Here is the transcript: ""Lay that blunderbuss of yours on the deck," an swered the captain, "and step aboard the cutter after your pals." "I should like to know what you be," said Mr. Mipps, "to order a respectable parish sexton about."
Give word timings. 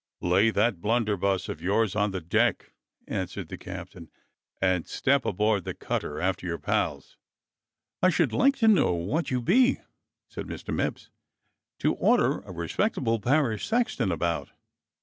""Lay 0.19 0.49
that 0.49 0.81
blunderbuss 0.81 1.47
of 1.47 1.61
yours 1.61 1.95
on 1.95 2.09
the 2.09 2.21
deck," 2.21 2.73
an 3.07 3.27
swered 3.27 3.49
the 3.49 3.57
captain, 3.59 4.09
"and 4.59 4.87
step 4.87 5.25
aboard 5.25 5.63
the 5.63 5.75
cutter 5.75 6.19
after 6.19 6.47
your 6.47 6.57
pals." 6.57 7.17
"I 8.01 8.09
should 8.09 8.33
like 8.33 8.57
to 8.57 8.67
know 8.67 8.93
what 8.93 9.29
you 9.29 9.43
be," 9.43 9.77
said 10.27 10.47
Mr. 10.47 10.73
Mipps, 10.73 11.09
"to 11.77 11.93
order 11.93 12.39
a 12.39 12.51
respectable 12.51 13.19
parish 13.19 13.67
sexton 13.67 14.11
about." 14.11 14.49